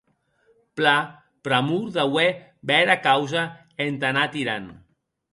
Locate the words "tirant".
4.37-4.67